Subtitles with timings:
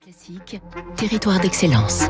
[0.00, 0.60] Classique,
[0.96, 2.08] territoire d'excellence.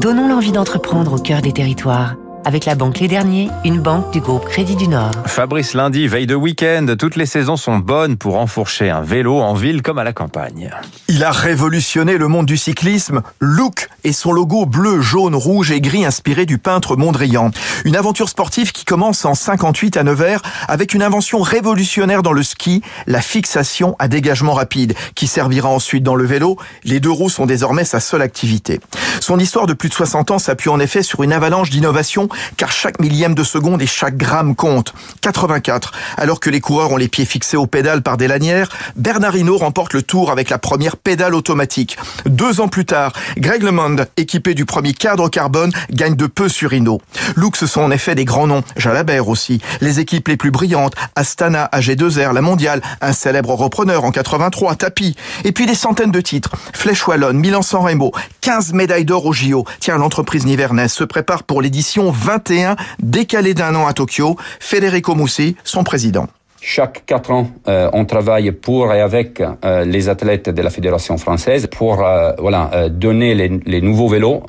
[0.00, 2.14] Donnons l'envie d'entreprendre au cœur des territoires.
[2.46, 5.10] Avec la banque Les Derniers, une banque du groupe Crédit du Nord.
[5.26, 9.54] Fabrice Lundi, veille de week-end, toutes les saisons sont bonnes pour enfourcher un vélo en
[9.54, 10.70] ville comme à la campagne.
[11.08, 13.22] Il a révolutionné le monde du cyclisme.
[13.40, 17.50] Look et son logo bleu, jaune, rouge et gris inspiré du peintre Mondrian.
[17.84, 22.44] Une aventure sportive qui commence en 58 à Nevers avec une invention révolutionnaire dans le
[22.44, 26.56] ski, la fixation à dégagement rapide, qui servira ensuite dans le vélo.
[26.84, 28.78] Les deux roues sont désormais sa seule activité.
[29.18, 32.72] Son histoire de plus de 60 ans s'appuie en effet sur une avalanche d'innovations car
[32.72, 34.94] chaque millième de seconde et chaque gramme compte.
[35.20, 35.92] 84.
[36.16, 39.58] Alors que les coureurs ont les pieds fixés aux pédales par des lanières, Bernard Hinault
[39.58, 41.96] remporte le tour avec la première pédale automatique.
[42.26, 46.72] Deux ans plus tard, Greg LeMond, équipé du premier cadre carbone, gagne de peu sur
[46.72, 47.00] Hinault.
[47.34, 48.62] Look, ce sont en effet des grands noms.
[48.76, 49.60] Jalabert aussi.
[49.80, 55.16] Les équipes les plus brillantes, Astana, AG2R, la mondiale, un célèbre repreneur en 83, Tapi.
[55.44, 56.50] Et puis des centaines de titres.
[56.72, 59.64] Flèche Wallonne, Milan-San Remo, 15 médailles d'or au JO.
[59.80, 64.36] Tiens, l'entreprise nivernaise se prépare pour l'édition 21, décalé d'un an à Tokyo.
[64.58, 66.26] Federico Mussi, son président.
[66.60, 71.16] Chaque quatre ans, euh, on travaille pour et avec euh, les athlètes de la fédération
[71.18, 74.42] française pour euh, voilà donner les, nouveaux vélos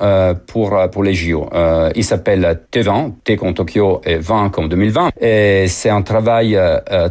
[0.48, 1.48] pour pour les JO.
[1.96, 5.12] il s'appelle T20, T comme Tokyo et 20 comme 2020.
[5.22, 6.60] Et c'est un travail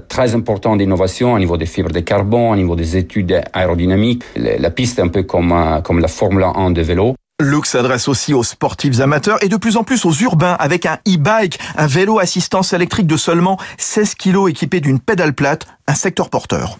[0.08, 4.24] très important d'innovation au niveau des fibres de carbone, au niveau des études aérodynamiques.
[4.34, 7.14] La piste est un peu comme comme la Formule 1 de vélo.
[7.38, 10.98] Look s'adresse aussi aux sportifs amateurs et de plus en plus aux urbains avec un
[11.06, 16.30] e-bike, un vélo assistance électrique de seulement 16 kg équipé d'une pédale plate, un secteur
[16.30, 16.78] porteur.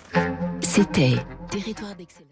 [0.63, 1.17] C'était
[1.51, 2.26] Territoire d'excellence.